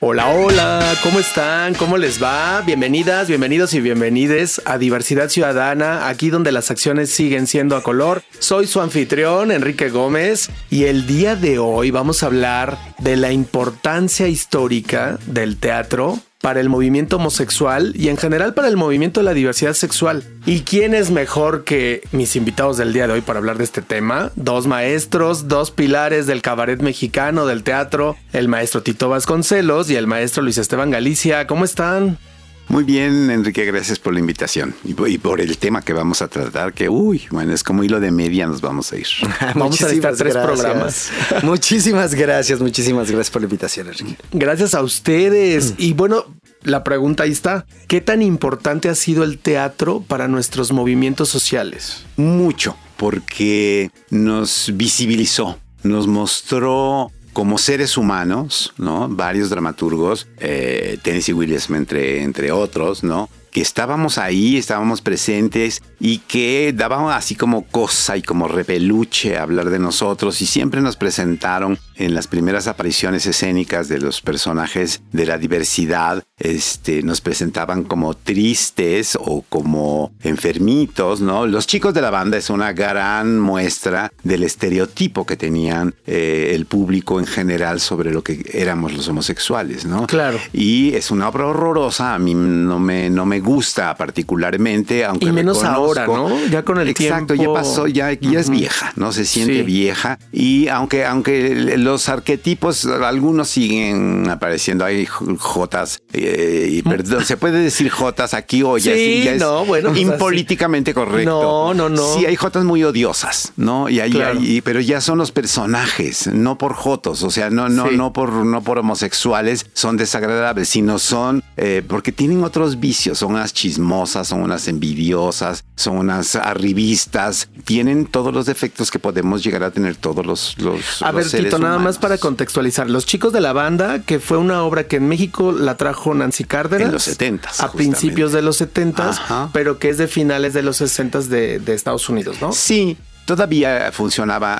[0.00, 1.74] Hola, hola, ¿cómo están?
[1.74, 2.60] ¿Cómo les va?
[2.60, 8.22] Bienvenidas, bienvenidos y bienvenides a Diversidad Ciudadana, aquí donde las acciones siguen siendo a color.
[8.38, 13.32] Soy su anfitrión, Enrique Gómez, y el día de hoy vamos a hablar de la
[13.32, 19.24] importancia histórica del teatro para el movimiento homosexual y en general para el movimiento de
[19.24, 20.22] la diversidad sexual.
[20.46, 23.82] ¿Y quién es mejor que mis invitados del día de hoy para hablar de este
[23.82, 24.30] tema?
[24.36, 30.06] Dos maestros, dos pilares del cabaret mexicano, del teatro, el maestro Tito Vasconcelos y el
[30.06, 31.46] maestro Luis Esteban Galicia.
[31.46, 32.18] ¿Cómo están?
[32.68, 36.74] Muy bien, Enrique, gracias por la invitación y por, el tema que vamos a tratar,
[36.74, 39.06] que, uy, bueno, es como hilo de media, nos vamos a ir.
[39.54, 41.10] vamos a necesitar tres programas.
[41.42, 44.16] muchísimas gracias, muchísimas gracias por la invitación, Enrique.
[44.32, 45.74] Gracias a ustedes.
[45.78, 46.26] Y bueno,
[46.62, 47.64] la pregunta ahí está.
[47.86, 52.04] ¿Qué tan importante ha sido el teatro para nuestros movimientos sociales?
[52.16, 59.08] Mucho, porque nos visibilizó, nos mostró como seres humanos, ¿no?
[59.08, 63.30] Varios dramaturgos, eh, Tennessee Williams entre, entre otros, ¿no?
[63.52, 69.70] que estábamos ahí, estábamos presentes y que daban así como cosa y como repeluche hablar
[69.70, 75.26] de nosotros y siempre nos presentaron en las primeras apariciones escénicas de los personajes de
[75.26, 81.46] la diversidad, este, nos presentaban como tristes o como enfermitos, ¿no?
[81.46, 86.66] Los chicos de la banda es una gran muestra del estereotipo que tenían eh, el
[86.66, 90.06] público en general sobre lo que éramos los homosexuales, ¿no?
[90.06, 90.38] Claro.
[90.52, 95.32] Y es una obra horrorosa, a mí no me, no me gusta particularmente, aunque y
[95.32, 96.46] menos ahora, ¿no?
[96.46, 100.68] Ya con el Exacto, ya pasó, ya, ya es vieja, no se siente vieja y
[100.68, 107.88] aunque aunque los arquetipos algunos siguen apareciendo hay jotas eh, y perdón, se puede decir
[107.88, 111.30] jotas aquí o ya, sí, ya es no, bueno, impolíticamente correcto.
[111.42, 112.14] No, no, no.
[112.14, 113.88] Sí hay jotas muy odiosas, ¿no?
[113.88, 118.12] Y ahí pero ya son los personajes, no por jotos, o sea, no no no
[118.12, 123.52] por no por homosexuales son desagradables, sino son eh, porque tienen otros vicios, son unas
[123.54, 129.70] chismosas, son unas envidiosas, son unas arribistas, tienen todos los defectos que podemos llegar a
[129.70, 132.88] tener todos los, los A ver, Tito, nada más para contextualizar.
[132.88, 136.44] Los chicos de la banda, que fue una obra que en México la trajo Nancy
[136.44, 136.86] Cárdenas.
[136.86, 140.76] En los 70 A principios de los 70 pero que es de finales de los
[140.78, 142.52] 60 de, de Estados Unidos, ¿no?
[142.52, 142.96] Sí,
[143.28, 144.58] todavía funcionaba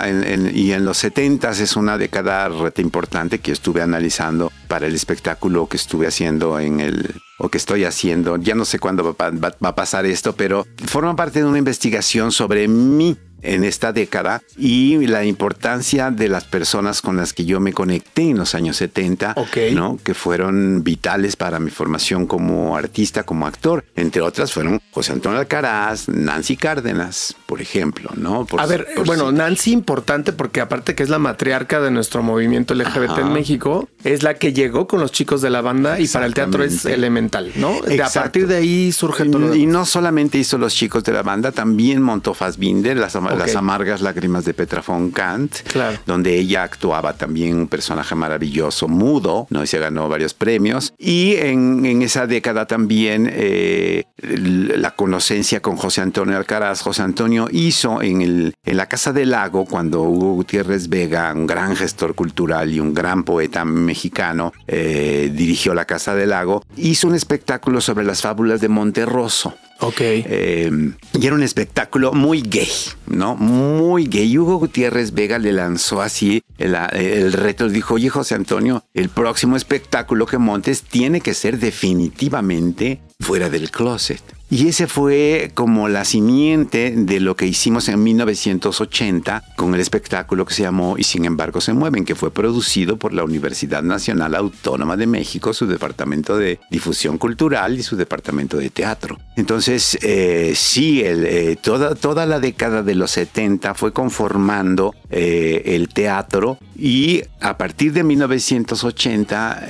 [0.53, 5.69] y en los 70 es una década rete importante que estuve analizando para el espectáculo
[5.69, 8.37] que estuve haciendo en el o que estoy haciendo.
[8.37, 12.31] Ya no sé cuándo va, va a pasar esto, pero forma parte de una investigación
[12.31, 17.60] sobre mí en esta década y la importancia de las personas con las que yo
[17.60, 19.34] me conecté en los años 70,
[19.72, 19.99] ¿no?
[20.03, 23.84] que fueron vitales para mi formación como artista, como actor.
[23.97, 28.10] Entre otras fueron José Antonio Alcaraz, Nancy Cárdenas, por ejemplo.
[28.16, 28.47] ¿no?
[28.56, 33.19] a ver, bueno, Nancy importante porque aparte que es la matriarca de nuestro movimiento LGBT
[33.19, 36.34] en México, es la que llegó con los chicos de la banda y para el
[36.34, 37.81] teatro es elemental, ¿no?
[37.82, 39.54] De a partir de ahí surge todo.
[39.54, 44.00] Y no solamente hizo los chicos de la banda, también montó Fassbinder, las las amargas
[44.00, 45.55] lágrimas de Petra von Kant,
[46.06, 49.62] donde ella actuaba también un personaje maravilloso, mudo, ¿no?
[49.62, 50.93] Y se ganó varios premios.
[50.99, 56.81] Y en, esa década también eh, la conocencia con José Antonio Alcaraz.
[56.81, 61.47] José Antonio hizo en, el, en la Casa del Lago, cuando Hugo Gutiérrez Vega, un
[61.47, 67.07] gran gestor cultural y un gran poeta mexicano, eh, dirigió la Casa del Lago, hizo
[67.07, 69.55] un espectáculo sobre las fábulas de Monterroso.
[69.81, 70.01] Ok.
[70.01, 70.71] Eh,
[71.12, 72.69] y era un espectáculo muy gay,
[73.07, 73.37] ¿no?
[73.37, 74.37] Muy gay.
[74.37, 77.69] Hugo Gutiérrez Vega le lanzó así el, el reto.
[77.69, 83.71] Dijo, oye, José Antonio, el próximo espectáculo que montes tiene que ser definitivamente fuera del
[83.71, 84.23] closet.
[84.51, 90.47] Y ese fue como la simiente de lo que hicimos en 1980 con el espectáculo
[90.47, 94.34] que se llamó Y sin embargo se mueven, que fue producido por la Universidad Nacional
[94.34, 99.19] Autónoma de México, su departamento de difusión cultural y su departamento de teatro.
[99.37, 105.91] Entonces, eh, sí, eh, toda, toda la década de los 70 fue conformando eh, el
[105.91, 109.69] teatro y a partir de 1980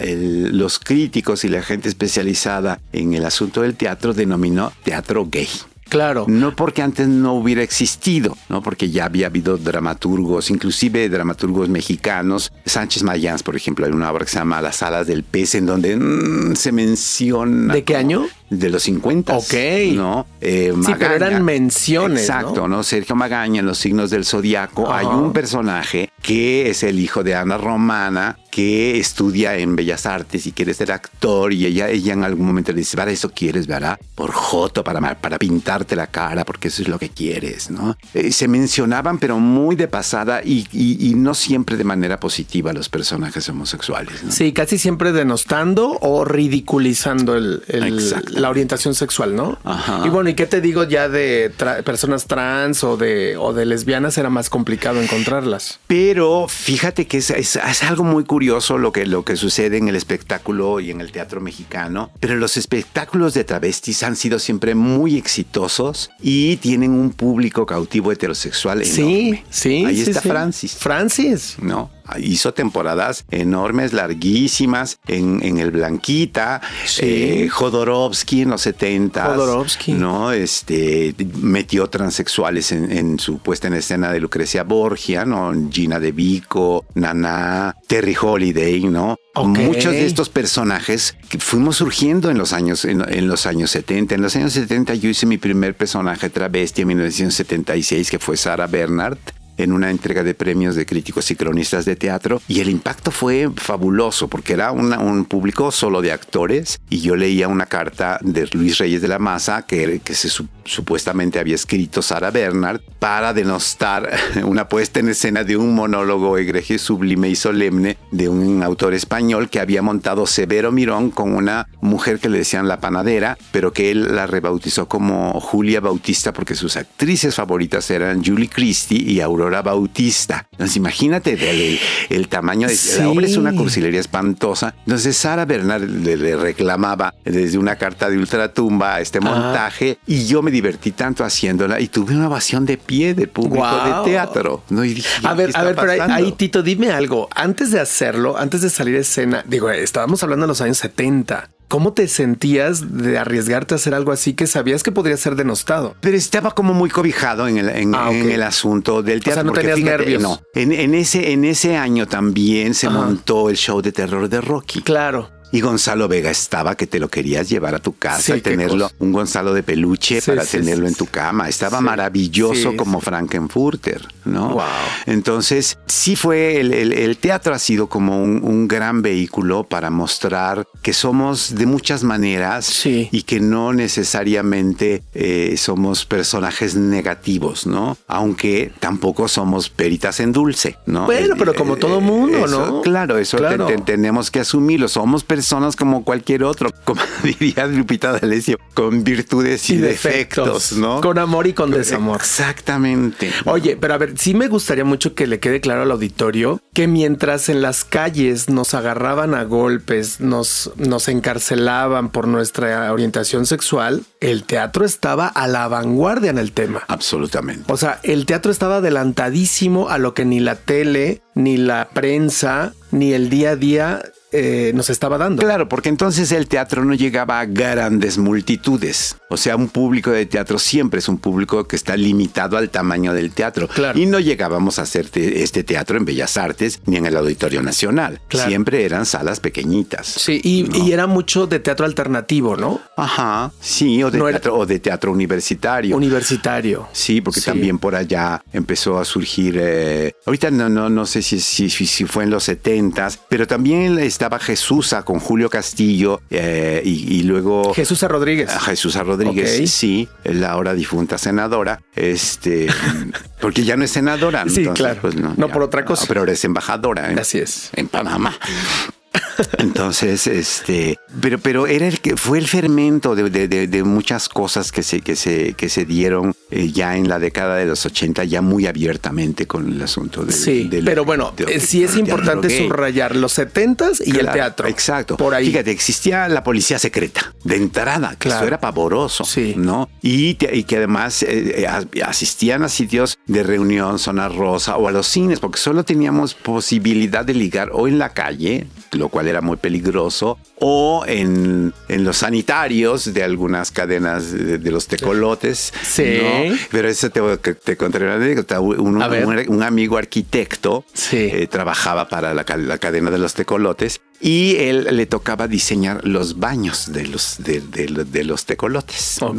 [0.52, 5.48] los críticos y la gente especializada en el asunto del teatro denominó teatro gay.
[5.88, 6.26] Claro.
[6.28, 8.62] No porque antes no hubiera existido, ¿no?
[8.62, 12.52] Porque ya había habido dramaturgos, inclusive dramaturgos mexicanos.
[12.66, 15.64] Sánchez Mayans, por ejemplo, hay una obra que se llama Las alas del pez, en
[15.64, 17.72] donde mm, se menciona.
[17.72, 18.26] ¿De qué año?
[18.50, 19.36] De los 50.
[19.36, 19.54] Ok.
[19.94, 20.26] ¿No?
[20.40, 22.76] Eh, Sí, pero eran menciones, Exacto, ¿no?
[22.78, 22.82] ¿no?
[22.82, 27.34] Sergio Magaña en Los signos del zodiaco hay un personaje que es el hijo de
[27.34, 32.24] Ana Romana que estudia en Bellas Artes y quiere ser actor y ella, ella en
[32.24, 33.98] algún momento le dice, para eso quieres, ¿verdad?
[34.16, 37.96] Por Joto, para, para pintarte la cara, porque eso es lo que quieres, ¿no?
[38.14, 42.72] Eh, se mencionaban, pero muy de pasada y, y- y no siempre de manera positiva
[42.72, 44.32] los personajes homosexuales, ¿no?
[44.32, 48.34] Sí, casi siempre denostando o ridiculizando el- el-.
[48.38, 49.58] La orientación sexual, ¿no?
[49.64, 50.02] Ajá.
[50.04, 53.66] Y bueno, ¿y qué te digo ya de tra- personas trans o de, o de
[53.66, 54.16] lesbianas?
[54.18, 55.80] Era más complicado encontrarlas.
[55.86, 59.88] Pero fíjate que es, es- es algo muy curioso lo que, lo que sucede en
[59.88, 62.10] el espectáculo y en el teatro mexicano.
[62.20, 68.12] Pero los espectáculos de travestis han sido siempre muy exitosos y tienen un público cautivo
[68.12, 69.44] heterosexual Sí, enorme.
[69.50, 69.84] sí.
[69.84, 70.28] Ahí sí, está sí.
[70.28, 70.74] Francis.
[70.76, 71.56] Francis.
[71.60, 71.90] ¿no?
[72.18, 77.02] Hizo temporadas enormes, larguísimas, en, en el Blanquita, Sí.
[77.04, 79.92] eh, Jodorowsky en los 70 Jodorowsky.
[79.92, 80.32] ¿no?
[80.32, 85.52] Este, metió transexuales en, en su puesta en escena de Lucrecia Borgia, ¿no?
[85.70, 89.16] Gina De Vico, Nana, Terry Holiday, ¿no?
[89.34, 94.16] Muchos de estos personajes que fuimos surgiendo en los años en, en los años 70.
[94.16, 98.66] En los años 70 yo hice mi primer personaje travesti en 1976 que fue Sara
[98.66, 99.18] Bernhardt
[99.58, 103.50] en una entrega de premios de críticos y cronistas de teatro y el impacto fue
[103.56, 108.48] fabuloso porque era una- un público solo de actores y yo leía una carta de
[108.52, 113.32] Luis Reyes de la Maza que, que se su- supuestamente había escrito Sara Bernhardt para
[113.34, 114.08] denostar
[114.44, 119.48] una puesta en escena de un monólogo egregio, sublime y solemne de un autor español
[119.50, 123.90] que había montado Severo Mirón con una mujer que le decían la panadera, pero que
[123.90, 129.47] él la rebautizó como Julia Bautista porque sus actrices favoritas eran Julie Christie y Aurora
[129.62, 130.46] Bautista.
[130.52, 131.80] Entonces imagínate el, el-
[132.10, 132.98] el tamaño de Sí.
[133.00, 134.74] la obra es una cursilería espantosa.
[134.86, 140.26] Entonces Sara Bernard le, le reclamaba desde una carta de ultratumba a este montaje y
[140.26, 144.62] yo me divertí tanto haciéndola y tuve una ovación de pie del público de teatro.
[144.70, 144.84] ¿no?
[144.84, 147.28] Y dije, A ¿qué ver, a ver, pero ahí, ahí, Tito, dime algo.
[147.34, 151.50] Antes de hacerlo, antes de salir a escena, digo, estábamos hablando de los años 70.
[151.68, 155.94] ¿Cómo te sentías de arriesgarte a hacer algo así que sabías que podría ser denostado?
[156.00, 159.34] Pero estaba como muy cobijado en el, en, Ah, en el asunto del teatro.
[159.34, 160.22] sea, no tenías nervios.
[160.22, 162.96] No, en, en ese, en ese año también se Ajá.
[162.96, 164.80] montó el show de terror de Rocky.
[164.82, 165.30] Claro.
[165.50, 169.12] Y Gonzalo Vega estaba que te lo querías llevar a tu casa Sí, tenerlo, un
[169.12, 171.48] Gonzalo de peluche Sí, para sí, tenerlo en tu cama.
[171.48, 173.00] Estaba maravilloso como.
[173.00, 174.50] Frankenfurter, ¿no?
[174.50, 174.62] Wow.
[175.06, 179.90] Entonces, sí fue, el, el- el teatro ha sido como un, un gran vehículo para
[179.90, 183.08] mostrar que somos de muchas maneras Sí.
[183.12, 187.96] y que no necesariamente eh, somos personajes negativos, ¿no?
[188.06, 191.06] Aunque tampoco somos peritas en dulce, ¿no?
[191.06, 192.80] Bueno, pero como eh, todo mundo, eso, ¿no?
[192.82, 193.66] Claro, eso te- Claro.
[193.66, 194.88] te- tenemos que asumirlo.
[194.88, 201.00] Somos personas como cualquier otro, como diría Lupita D'Alessio, con virtudes y, defectos, ¿no?
[201.00, 202.16] Con amor y con desamor.
[202.16, 203.30] Exactamente.
[203.44, 206.86] Oye, pero a ver, sí me gustaría mucho que le quede claro al auditorio que
[206.88, 214.02] mientras en las calles nos agarraban a golpes, nos, nos encarcelaban por nuestra orientación sexual,
[214.20, 216.82] el teatro estaba a la vanguardia en el tema.
[216.88, 217.72] Absolutamente.
[217.72, 222.74] O sea, el teatro estaba adelantadísimo a lo que ni la tele, ni la prensa,
[222.90, 225.42] ni el día a día eh, nos estaba dando.
[225.42, 229.16] Claro, porque entonces el teatro no llegaba a grandes multitudes.
[229.30, 233.12] O sea, un público de teatro siempre es un público que está limitado al tamaño
[233.12, 233.68] del teatro.
[233.68, 233.98] Claro.
[233.98, 237.62] Y no llegábamos a hacer te- este teatro en Bellas Artes ni en el Auditorio
[237.62, 238.20] Nacional.
[238.28, 238.48] Claro.
[238.48, 240.06] Siempre eran salas pequeñitas.
[240.06, 240.84] Sí, y, ¿no?
[240.86, 242.80] y era mucho de teatro alternativo, ¿no?
[242.96, 245.96] Ajá, sí, o de, No era- teatro, o de teatro universitario.
[245.96, 246.88] Universitario.
[246.92, 247.46] Sí, porque Sí.
[247.46, 249.56] también por allá empezó a surgir.
[249.60, 253.98] eh, ahorita no, no, no sé si, si, si, fue en los 70s, pero también
[254.18, 257.72] estaba Jesús con Julio Castillo eh, y, y luego.
[257.72, 258.50] Jesús Rodríguez.
[258.50, 262.66] a Jesús Rodríguez, sí, la ahora difunta senadora, este,
[263.40, 264.44] porque ya no es senadora.
[264.48, 265.34] Sí, entonces, pues, claro.
[265.36, 266.04] No, por otra cosa.
[266.08, 267.12] pero ahora es embajadora.
[267.12, 267.70] en- Así es.
[267.74, 268.36] En Panamá.
[269.58, 274.28] Entonces, este, pero, pero era el que fue el fermento de, de- de- de muchas
[274.28, 277.84] cosas que se, que se, que se dieron eh, ya en la década de los
[277.86, 280.34] 80, ya muy abiertamente con el asunto del.
[280.34, 284.68] Sí, del- pero bueno, eh, sí es importante subrayar los setentas y el Claro, teatro.
[284.68, 285.16] Exacto.
[285.16, 285.46] Por ahí.
[285.46, 288.40] Fíjate, existía la policía secreta de entrada, que Claro.
[288.40, 289.54] eso era pavoroso, Sí.
[289.56, 289.88] ¿no?
[290.02, 294.76] Y, te- y que además eh, eh, as- asistían a sitios de reunión, zona rosa
[294.76, 299.08] o a los cines, porque solo teníamos posibilidad de ligar o en la calle, lo
[299.08, 304.86] cual era muy peligroso, o en, en los sanitarios de algunas cadenas de, de los
[304.86, 305.72] tecolotes.
[305.82, 306.20] Sí.
[306.22, 306.56] ¿no?
[306.70, 308.60] Pero eso te, te, contaré una anécdota.
[308.60, 311.30] Un, amigo arquitecto Sí.
[311.32, 316.38] eh, trabajaba para la, la cadena de los tecolotes y él le tocaba diseñar los
[316.38, 319.18] baños de los, de, de- de los tecolotes.
[319.20, 319.34] ¿no?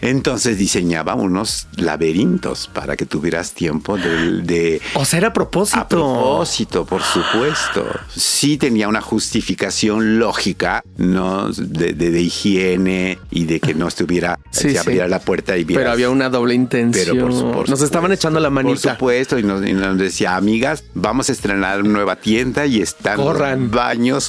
[0.00, 5.80] Entonces diseñaba unos laberintos para que tuvieras tiempo de, de- O sea, era a propósito.
[5.80, 7.84] a propósito, por supuesto.
[8.14, 11.50] Sí tenía una justificación lógica, ¿no?
[11.50, 14.76] De, higiene y de que no estuviera, Sí, se sí.
[14.78, 15.82] abriera la puerta y vieras.
[15.82, 17.16] Pero había una doble intención.
[17.18, 18.92] Pero por, por Nos estaban echando la Por manita.
[18.94, 23.62] supuesto, y nos, y nos decía, amigas, vamos a estrenar nueva tienda y están Corran.
[23.62, 23.70] los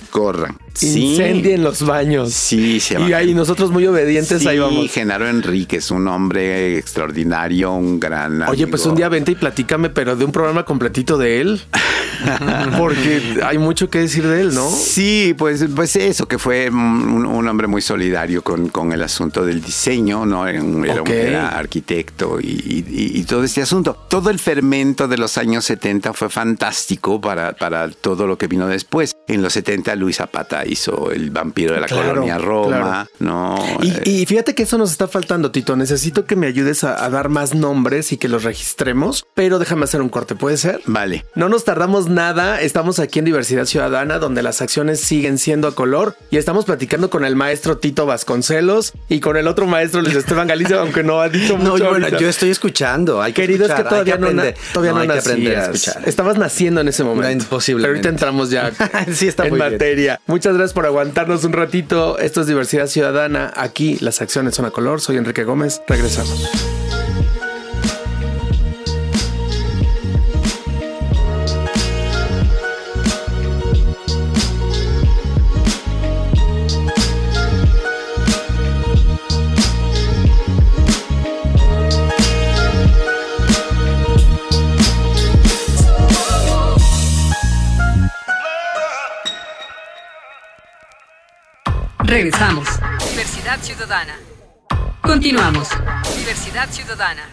[0.10, 0.58] corran.
[0.78, 1.12] Sí.
[1.12, 2.34] Incendien los baños.
[2.34, 4.92] Sí, se Y ahí nosotros muy obedientes Sí, ahí vamos.
[4.92, 8.92] Genaro Enríquez, un hombre extraordinario, un gran Oye, pues amigo.
[8.92, 11.62] un día vente y platícame, pero de un programa completito de él.
[12.78, 14.70] Porque hay mucho que decir de él, ¿no?
[14.70, 19.46] Sí, pues, pues eso, que fue un, un hombre muy solidario con, con el asunto
[19.46, 20.48] del diseño, ¿no?
[20.48, 21.10] Era, un, era un- Ok.
[21.10, 23.98] era arquitecto y, y- y todo este asunto.
[24.10, 28.68] Todo el fermento de los años 70 fue fantástico para, para todo lo que vino
[28.68, 29.14] después.
[29.28, 33.10] En los 70 Luis Zapata hizo El vampiro de la Claro, colonia Roma, claro.
[33.20, 33.66] ¿no?
[33.82, 35.76] Y, Eh, y fíjate que eso nos está faltando, Tito.
[35.76, 39.84] Necesito que me ayudes a, a dar más nombres y que los registremos, pero déjame
[39.86, 40.82] hacer un corte, ¿puede ser?
[40.86, 41.26] Vale.
[41.36, 45.76] No nos tardamos nada, estamos aquí en Diversidad Ciudadana, donde las acciones siguen siendo a
[45.76, 50.16] color y estamos platicando con el maestro Tito Vasconcelos y con el otro maestro Luis
[50.16, 51.78] Esteban Galicia, aunque no ha dicho No, mucho.
[51.86, 53.22] yo, bueno, yo estoy escuchando.
[53.22, 54.28] Hay que Querido, es que hay todavía no,
[54.74, 55.88] todavía no, hay que aprender a nacías.
[55.88, 56.10] escuchar.
[56.10, 57.44] Estabas naciendo en ese momento.
[57.46, 57.88] No, posiblemente.
[58.02, 58.72] Pero ahorita entramos ya
[59.14, 59.72] Sí, está en muy bien.
[59.74, 60.20] materia.
[60.28, 62.18] Muchas gracias por aguantarnos un ratito.
[62.18, 63.54] Esto es Diversidad Ciudadana.
[63.56, 65.00] Aquí las acciones son a color.
[65.02, 65.82] Soy Enrique Gómez.
[65.88, 66.87] Regresamos.
[92.18, 92.68] Regresamos.
[93.12, 94.18] Diversidad Ciudadana.
[95.04, 95.70] Continuamos.
[96.18, 97.30] Diversidad Ciudadana.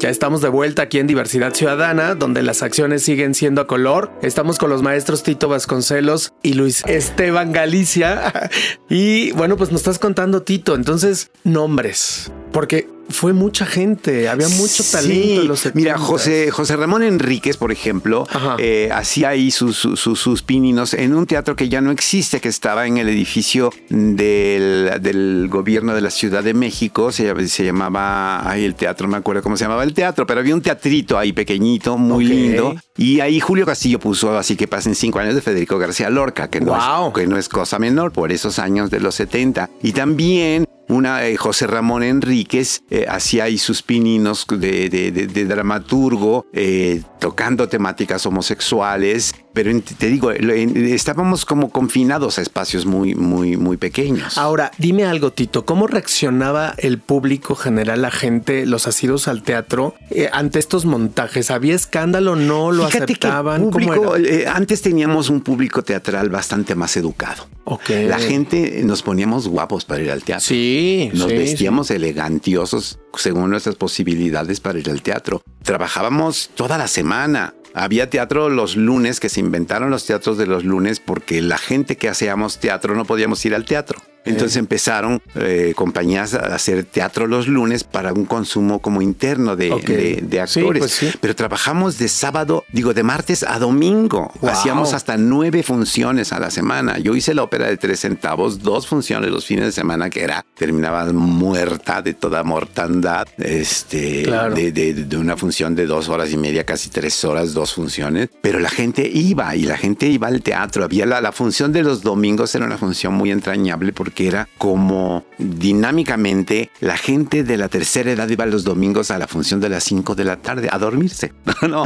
[0.00, 4.10] Ya estamos de vuelta aquí en Diversidad Ciudadana, donde las acciones siguen siendo a color.
[4.22, 8.32] Estamos con los maestros Tito Vasconcelos y Luis Esteban Galicia.
[8.88, 10.74] Y bueno, pues nos estás contando, Tito.
[10.74, 12.32] Entonces, nombres.
[12.50, 15.76] Porque fue mucha gente, había mucho talento en los 70.
[15.78, 18.26] Mira, José, José Ramón Enríquez, por ejemplo,
[18.58, 22.48] eh, hacía ahí sus, sus, sus- pininos en un teatro que ya no existe, que
[22.48, 27.12] estaba en el edificio del, del gobierno de la Ciudad de México.
[27.12, 30.40] Se, se llamaba, ay, el teatro, no me acuerdo cómo se llamaba el teatro, pero
[30.40, 32.74] había un teatrito ahí pequeñito, muy lindo.
[32.96, 36.60] Y ahí Julio Castillo puso así que pasen cinco años de Federico García Lorca, que
[36.60, 37.08] no, Wow.
[37.08, 39.70] es, que no es cosa menor por esos años de los 70.
[39.82, 47.02] Y también una eh, José Ramón Enríquez eh, hacía ahí sus pininos de, dramaturgo, eh,
[47.18, 54.36] tocando temáticas homosexuales, pero te digo, estábamos como confinados a espacios muy, muy, muy pequeños.
[54.36, 55.64] Ahora, dime algo, Tito.
[55.64, 61.50] ¿Cómo reaccionaba el público general, la gente, los asidos al teatro eh, ante estos montajes?
[61.50, 62.36] ¿Había escándalo?
[62.36, 63.62] ¿No lo Fíjate aceptaban?
[63.62, 64.28] que el ¿Cómo público, era?
[64.28, 67.48] eh, antes teníamos un público teatral bastante más educado.
[67.64, 67.88] Ok.
[68.06, 70.46] La gente eh, nos poníamos guapos para ir al teatro.
[70.46, 75.42] Sí, Nos sí, vestíamos elegantiosos según nuestras posibilidades para ir al teatro.
[75.62, 77.54] Trabajábamos toda la semana.
[77.78, 81.98] Había teatro los lunes, que se inventaron los teatros de los lunes porque la gente
[81.98, 84.00] que hacíamos teatro no podíamos ir al teatro.
[84.26, 89.72] Entonces empezaron eh, compañías a hacer teatro los lunes para un consumo como interno de,
[89.72, 89.84] Ok.
[89.86, 90.80] de- de Sí, actores.
[90.80, 91.10] pues sí.
[91.20, 94.32] Pero trabajamos de sábado, digo, de martes a domingo.
[94.40, 94.50] Wow.
[94.50, 96.98] Hacíamos hasta nueve funciones a la semana.
[96.98, 100.44] Yo hice la ópera de tres centavos, dos funciones los fines de semana, que era,
[100.56, 104.54] terminaba muerta de toda mortandad, este, Claro.
[104.54, 108.28] de, de- de una función de dos horas y media, casi tres horas, dos funciones.
[108.42, 110.84] Pero la gente iba y la gente iba al teatro.
[110.84, 115.24] Había la, la función de los domingos, era una función muy entrañable porque era como
[115.38, 119.84] dinámicamente la gente de la tercera edad iba los domingos a la función de las
[119.84, 121.32] cinco de la tarde a dormirse.
[121.68, 121.84] no,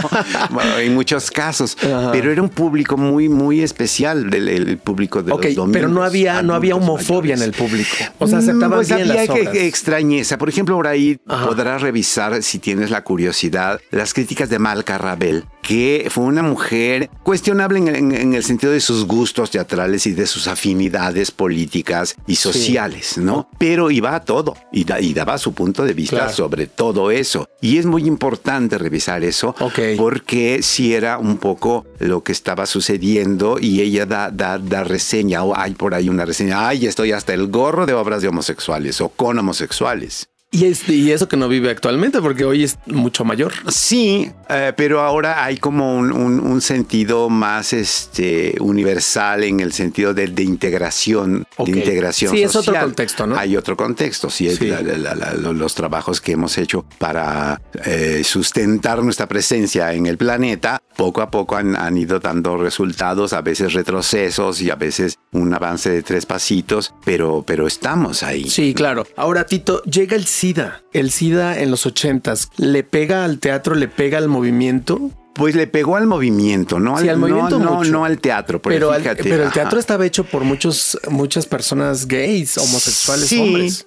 [0.50, 1.76] bueno, en muchos casos.
[1.82, 2.12] Ajá.
[2.12, 5.70] Pero era un público muy, muy especial del el público de los domingos.
[5.72, 7.90] pero no había, no había homofobia en el público.
[8.18, 9.52] O sea, aceptaban Mm, pues bien había las que- obras.
[9.52, 10.38] que extrañeza.
[10.38, 11.46] Por ejemplo, por ahí Ajá.
[11.46, 17.10] podrás revisar, si tienes la curiosidad, las críticas de Malca Rabel, que fue una mujer
[17.22, 22.16] cuestionable en, en- en el sentido de sus gustos teatrales y de sus afinidades políticas,
[22.26, 23.48] y sociales, ¿no?
[23.58, 24.84] Pero iba a todo y,
[25.14, 27.48] daba su punto de vista sobre todo eso.
[27.60, 29.54] Y es muy importante revisar eso
[29.96, 35.42] porque si era un poco lo que estaba sucediendo y ella da, da, da reseña
[35.42, 39.00] o hay por ahí una reseña, ay, estoy hasta el gorro de obras de homosexuales
[39.00, 40.29] o con homosexuales.
[40.52, 43.52] Y, y eso que no vive actualmente, porque hoy es mucho mayor.
[43.68, 50.24] Sí, eh, pero ahora hay como un, sentido más este, universal en el sentido de,
[50.42, 51.46] integración.
[51.56, 53.36] De integración sí, es otro contexto, ¿no?
[53.36, 59.92] Hay otro contexto, sí, es los trabajos que hemos hecho para eh, sustentar nuestra presencia
[59.92, 64.70] en el planeta, poco a poco han, han ido dando resultados, a veces retrocesos y
[64.70, 68.48] a veces un avance de tres pasitos, pero, pero estamos ahí.
[68.50, 69.06] Sí, claro.
[69.16, 70.82] Ahora, Tito, llega el SIDA.
[70.94, 75.10] El SIDA en los ochentas, ¿le pega al teatro, le pega al movimiento?
[75.34, 78.62] Pues le pegó al movimiento, no al, movimiento no, no, al teatro.
[78.62, 78.90] Pero,
[79.22, 83.86] pero el teatro estaba hecho por muchos, muchas personas gays, homosexuales, sí, hombres.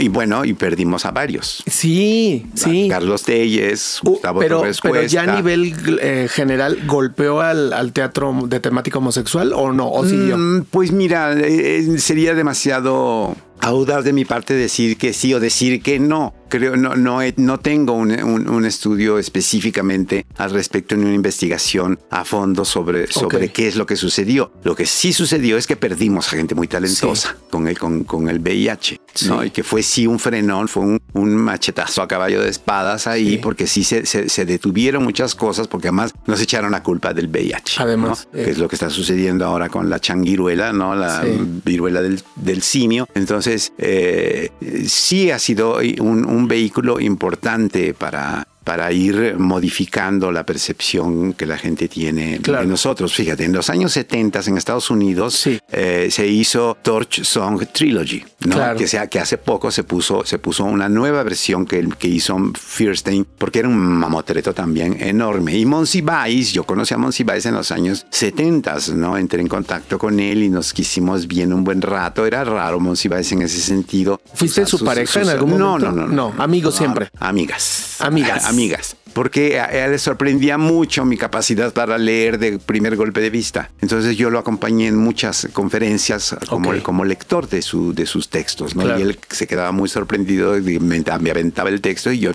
[0.00, 1.62] Y bueno, y perdimos a varios.
[1.64, 2.88] Sí, sí.
[2.90, 8.58] Carlos Telles, uh, Gustavo pero, Pero ya a nivel eh, general, ¿golpeó al, teatro de
[8.58, 9.92] temática homosexual o no?
[9.92, 10.36] ¿O siguió?
[10.36, 15.82] Mm, pues mira, eh, sería demasiado audaz de mi parte decir que sí o decir
[15.82, 21.98] que no creo, no, no, no tengo un, estudio específicamente al respecto ni una investigación
[22.10, 24.52] a fondo sobre, sobre qué es lo que sucedió.
[24.62, 28.28] Lo que sí sucedió es que perdimos a gente muy talentosa con, el, con, con,
[28.28, 29.44] el VIH, ¿no?
[29.44, 33.38] Y que fue sí un frenón, fue un, un machetazo a caballo de espadas ahí,
[33.38, 37.82] porque sí se, se, detuvieron muchas cosas, porque además nos echaron la culpa del VIH.
[37.82, 40.94] Además, que es lo que está sucediendo ahora con la changuiruela, ¿no?
[40.94, 41.22] La
[41.64, 43.08] viruela del, del, simio.
[43.14, 44.50] Entonces, eh,
[44.86, 51.58] sí ha sido un, un vehículo importante para para ir modificando la percepción que la
[51.58, 53.12] gente tiene de nosotros.
[53.14, 58.76] Fíjate, en los años 70 en Estados Unidos eh, se hizo Torch Song Trilogy, ¿no?
[58.76, 62.36] que, sea, que hace poco se puso, se puso una nueva versión que, que hizo
[62.58, 65.56] Fierstein, porque era un mamotreto también enorme.
[65.56, 69.16] Y Monsiváis, yo conocí a Monsiváis en los años 70, ¿no?
[69.16, 72.26] entré en contacto con él y nos quisimos bien un buen rato.
[72.26, 74.20] Era raro Monsiváis en ese sentido.
[74.34, 75.90] ¿Fuiste su pareja en algún momento?
[75.90, 76.32] No, no, no.
[76.32, 77.10] No, amigos siempre.
[77.18, 77.96] Amigas.
[78.00, 83.20] Amigas amigas porque a él le sorprendía mucho mi capacidad para leer de primer golpe
[83.20, 83.70] de vista.
[83.80, 88.74] Entonces yo lo acompañé en muchas conferencias como, como lector de, su, de sus textos,
[88.74, 88.98] ¿no?
[88.98, 92.32] Y él se quedaba muy sorprendido, y me, aventaba el texto y yo,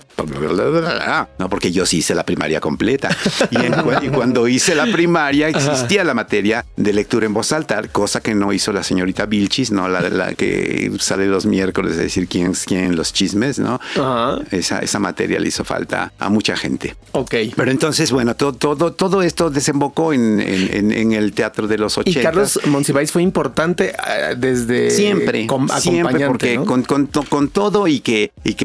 [1.38, 3.16] no, porque yo sí hice la primaria completa.
[3.50, 8.34] Y, cuando hice la primaria existía la materia de lectura en voz alta, cosa que
[8.34, 9.88] no hizo la señorita Vilchis, ¿no?
[9.88, 13.80] La, la que sale los miércoles a decir quién es quién los chismes, ¿no?
[14.50, 16.69] Esa, esa materia le hizo falta a mucha gente
[17.12, 17.34] Ok.
[17.56, 22.18] Pero entonces, bueno, todo, todo, todo esto desembocó en, en, el teatro de los 80.
[22.18, 24.90] Y Carlos Monsiváis fue importante eh, desde...
[24.90, 25.46] Siempre,
[25.80, 28.64] siempre, porque con, con, con, todo y que, y que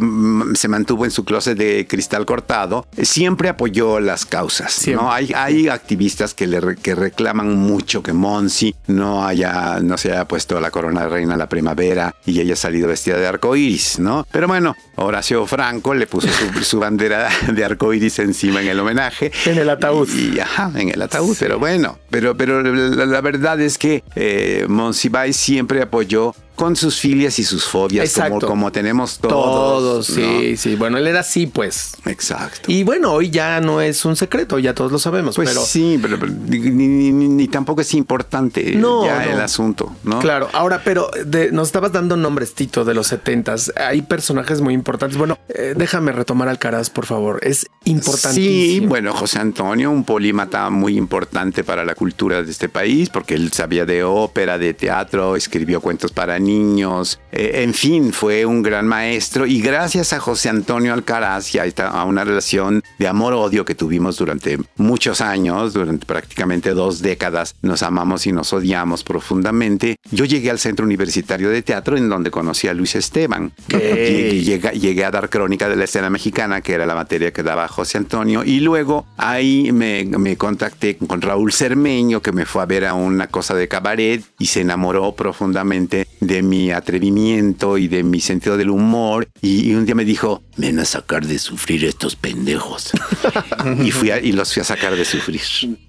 [0.55, 4.87] se mantuvo en su closet de cristal cortado, siempre apoyó las causas.
[4.87, 5.11] ¿no?
[5.11, 10.27] Hay, hay activistas que, le, que reclaman mucho que Monsi no, haya, no se haya
[10.27, 14.25] puesto la corona de reina la primavera y haya salido vestida de arco iris, ¿no?
[14.31, 18.79] Pero bueno, Horacio Franco le puso su, su bandera de arco iris encima en el
[18.79, 19.31] homenaje.
[19.45, 20.09] En el ataúd.
[20.09, 25.37] Y, ajá, en el ataúd, pero bueno, pero, pero la, verdad es que eh, Monsiváis
[25.37, 29.33] siempre apoyó con sus filias y sus fobias, como, como, tenemos todos.
[29.33, 30.75] Todos, sí, sí.
[30.75, 31.95] Bueno, él era así, pues.
[32.05, 32.71] Exacto.
[32.71, 35.35] Y bueno, hoy ya no es un secreto, ya todos lo sabemos.
[35.35, 35.61] Pues pero...
[35.61, 40.19] sí, pero, ni, tampoco es importante ya el asunto, ¿no?
[40.19, 41.09] Claro, ahora, pero
[41.51, 43.73] nos estabas dando nombres, Tito, de los setentas.
[43.75, 45.17] Hay personajes muy importantes.
[45.17, 47.39] Bueno, eh, déjame retomar al Caraz, por favor.
[47.43, 48.81] Es importantísimo.
[48.81, 53.35] Sí, bueno, José Antonio, un polímata muy importante para la cultura de este país, porque
[53.35, 58.61] él sabía de ópera, de teatro, escribió cuentos para niños, eh, en fin, fue un
[58.61, 63.75] gran maestro y gracias a José Antonio Alcaraz y a, una relación de amor-odio que
[63.75, 69.97] tuvimos durante muchos años, durante prácticamente dos décadas, nos amamos y nos odiamos profundamente.
[70.11, 73.51] Yo llegué al Centro Universitario de Teatro en donde conocí a Luis Esteban.
[73.69, 77.67] y Llegué, a dar crónica de la escena mexicana, que era la materia que daba
[77.67, 82.65] José Antonio, y luego ahí me, me contacté con Raúl Cermeño, que me fue a
[82.65, 87.87] ver a una cosa de cabaret y se enamoró profundamente de de mi atrevimiento y
[87.87, 89.27] de mi sentido del humor.
[89.41, 92.91] Y, un día me dijo, ven a sacar de sufrir estos pendejos.
[93.83, 95.41] y, fui y los fui a sacar de sufrir.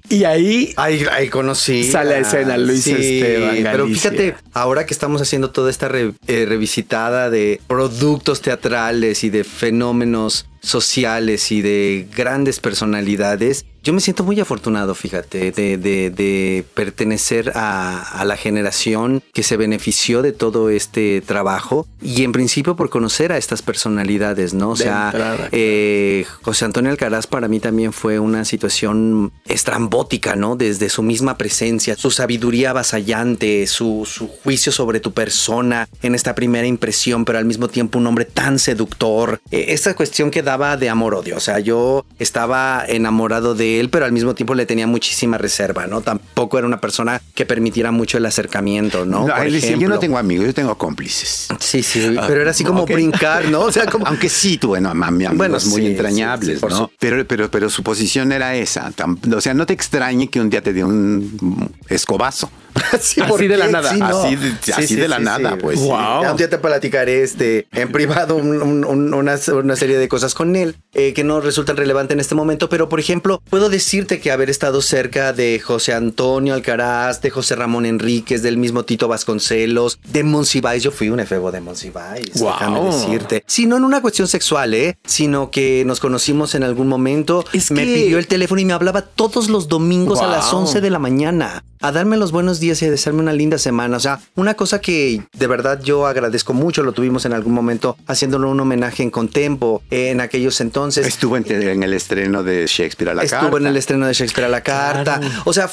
[0.09, 1.85] Y ahí, ahí, ahí conocí.
[1.85, 3.57] Sale a escena Luis Esteban.
[3.63, 9.43] Pero fíjate, ahora que estamos haciendo toda esta eh, revisitada de productos teatrales y de
[9.43, 16.65] fenómenos sociales y de grandes personalidades, Yo me siento muy afortunado, fíjate, de, de, de
[16.75, 22.75] pertenecer a, a, la generación que se benefició de todo este trabajo y en principio
[22.75, 24.71] por conocer a estas personalidades, ¿no?
[24.71, 25.13] O sea,
[25.53, 30.57] eh, José Antonio Alcaraz para mí también fue una situación estrambótica, ¿no?
[30.57, 36.35] Desde su misma presencia, su sabiduría avasallante, su, su juicio sobre tu persona en esta
[36.35, 39.41] primera impresión, pero al mismo tiempo un hombre tan seductor.
[39.53, 44.05] Eh, esta cuestión que daba de amor-odio, o sea, yo estaba enamorado de él, pero
[44.05, 46.01] al mismo tiempo le tenía muchísima reserva, ¿no?
[46.01, 49.27] Tampoco era una persona que permitiera mucho el acercamiento, ¿no?
[49.27, 51.49] no Por ejemplo, yo no tengo amigos, yo tengo cómplices.
[51.61, 52.97] Sí, sí, pero era así como okay.
[52.97, 53.61] brincar, ¿no?
[53.61, 54.07] O sea, como...
[54.07, 56.91] Aunque sí, tú, bueno, amigos bueno, muy sí, entrañables, sí, sí, ¿no?
[56.99, 58.93] Pero, pero, pero su posición era esa.
[59.35, 62.51] O sea, no te extrañe que un día te dio un escobazo.
[63.01, 63.91] Sí, así de la nada.
[63.91, 64.23] Sí, no.
[64.23, 65.79] Así de, sí, así de la nada, pues.
[65.81, 66.23] Wow.
[66.23, 70.09] Ya un día te platicaré este, en privado un, un, un, una, una, serie de
[70.09, 72.69] cosas con él eh, que no resultan relevantes en este momento.
[72.69, 77.57] Pero, por ejemplo, puedo decirte que haber estado cerca de José Antonio Alcaraz, de José
[77.57, 80.83] Ramón Enríquez, del mismo Tito Vasconcelos, de Monsiváis.
[80.83, 82.53] Yo fui un efebo de Monsiváis, wow.
[82.53, 83.45] déjame decirte.
[83.47, 84.99] Sí, no en una cuestión sexual, ¿eh?
[85.05, 87.45] Sino que nos conocimos en algún momento.
[87.53, 87.95] Es me que...
[87.95, 90.29] pidió el teléfono y me hablaba todos los domingos wow.
[90.29, 93.33] a las 11 de la mañana a darme los buenos días y a desearme una
[93.33, 93.97] linda semana.
[93.97, 97.97] O sea, una cosa que de verdad yo agradezco mucho, lo tuvimos en algún momento
[98.09, 101.07] haciéndole un homenaje en Contempo en aquellos entonces.
[101.07, 103.47] Estuvo en, en el estreno de Shakespeare a la Estuvo carta.
[103.47, 105.21] Estuvo en el estreno de Shakespeare a la carta.
[105.21, 105.43] Claro.
[105.45, 105.71] O sea,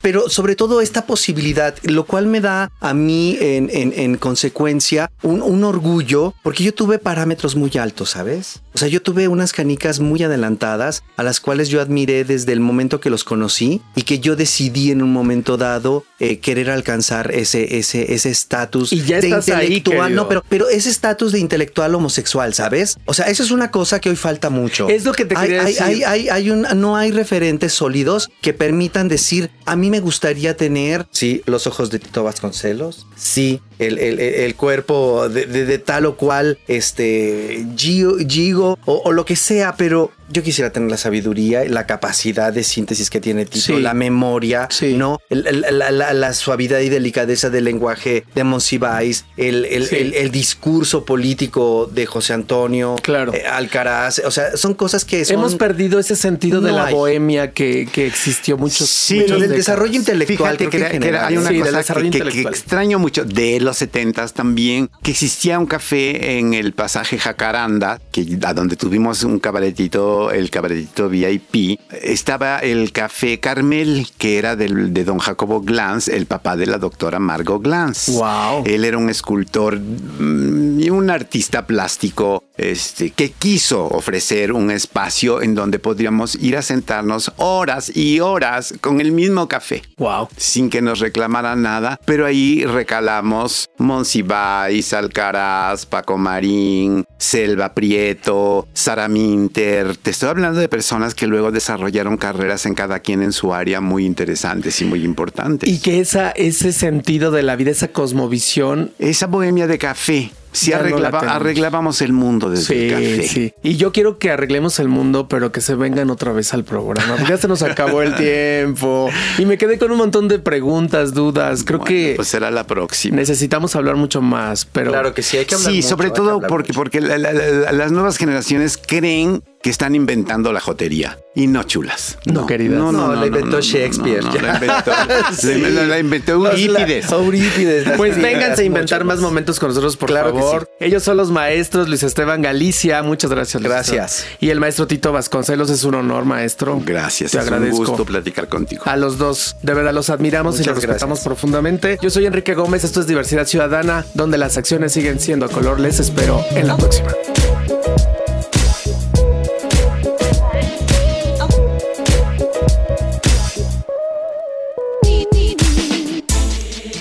[0.00, 5.10] pero sobre todo esta posibilidad, lo cual me da a mí en, en, en consecuencia
[5.22, 8.62] un, un orgullo, porque yo tuve parámetros muy altos, ¿sabes?
[8.72, 12.60] O sea, yo tuve unas canicas muy adelantadas a las cuales yo admiré desde el
[12.60, 17.32] momento que los conocí y que yo decidí en un momento dado eh, querer alcanzar
[17.32, 22.54] ese ese ese estatus de intelectual, ahí, no, pero pero ese estatus de intelectual homosexual,
[22.54, 22.98] ¿sabes?
[23.06, 24.88] O sea, eso es una cosa que hoy falta mucho.
[24.88, 25.82] Es lo que te quería hay, decir.
[25.82, 30.56] Hay, hay, hay un, no hay referentes sólidos que permitan decir, a mí me gustaría
[30.56, 35.78] tener, sí, los ojos de Tito Vasconcelos, sí, el, el, el cuerpo de, de, de,
[35.78, 40.90] tal o cual, este, Gigo, Gigo o, o, lo que sea, pero yo quisiera tener
[40.90, 43.80] la sabiduría, la capacidad de síntesis que tiene Tito, sí.
[43.80, 44.94] la memoria, sí.
[44.94, 45.20] ¿no?
[45.28, 50.12] La, la, la, la, suavidad y delicadeza del lenguaje de Monsiváis, el, sí.
[50.14, 53.32] el, discurso político de José Antonio claro.
[53.32, 55.36] eh, Alcaraz, o sea, son cosas que son...
[55.36, 56.94] Hemos perdido ese sentido no de la hay.
[56.94, 61.26] bohemia que, que, existió muchos Sí, pero del desarrollo intelectual Fíjate que, era, que era,
[61.26, 66.38] hay una cosa que, que, extraño mucho de los setentas también, que existía un café
[66.38, 72.92] en el pasaje Jacaranda, que a donde tuvimos un cabaretito, el cabaretito VIP, estaba el
[72.92, 77.62] café Carmel, que era del, de don Jacobo Glantz, el papá de la doctora Margot
[77.62, 78.08] Glantz.
[78.08, 78.64] Wow.
[78.64, 85.54] Él era un escultor y un artista plástico este, que quiso ofrecer un espacio en
[85.54, 89.82] donde podríamos ir a sentarnos horas y horas con el mismo café.
[89.98, 90.28] Wow.
[90.36, 99.08] Sin que nos reclamaran nada, pero ahí recalamos Monsiváis, Alcaraz, Paco Marín, Selva Prieto, Sara
[99.08, 99.96] Minter.
[99.96, 103.80] Te estoy hablando de personas que luego desarrollaron carreras en cada quien en su área
[103.80, 105.68] muy interesantes y muy importantes.
[105.68, 108.92] Y que esa, ese sentido de la vida, esa cosmovisión.
[108.98, 113.28] Esa bohemia de café sí arreglaba, no arreglábamos el mundo desde sí, el café.
[113.28, 113.54] Sí.
[113.62, 117.16] Y yo quiero que arreglemos el mundo, pero que se vengan otra vez al programa.
[117.28, 119.10] Ya se nos acabó el tiempo.
[119.38, 121.64] Y me quedé con un montón de preguntas, dudas.
[121.64, 122.12] Creo bueno, que.
[122.16, 123.16] Pues será la próxima.
[123.16, 124.92] Necesitamos hablar mucho más, pero.
[124.92, 125.70] Claro que sí, hay que hablar.
[125.70, 126.80] Sí, mucho, sobre todo porque, mucho.
[126.80, 131.64] porque la, la, la, las nuevas generaciones creen que están inventando la jotería y no
[131.64, 132.18] chulas.
[132.24, 132.78] No, no queridas.
[132.78, 134.22] No, no, no, la inventó Shakespeare.
[134.22, 134.92] No, la inventó,
[135.36, 135.58] sí.
[135.58, 137.10] la, la, inventó Eurípides.
[137.10, 137.88] Eurípides.
[137.96, 140.70] Pues vénganse a inventar más momentos con nosotros, por claro favor.
[140.78, 140.84] Sí.
[140.84, 143.02] Ellos son los maestros, Luis Esteban Galicia.
[143.02, 143.60] Muchas gracias.
[143.60, 144.18] Luis gracias.
[144.20, 144.36] Esteban.
[144.38, 146.80] Y el maestro Tito Vasconcelos es un honor, maestro.
[146.86, 147.32] Gracias.
[147.32, 147.76] Te es agradezco.
[147.80, 148.84] un gusto platicar contigo.
[148.86, 149.56] A los dos.
[149.62, 151.98] De verdad los admiramos Muchas y los respetamos profundamente.
[152.00, 152.84] Yo soy Enrique Gómez.
[152.84, 155.80] Esto es Diversidad Ciudadana, donde las acciones siguen siendo a color.
[155.80, 157.08] Les espero en la próxima.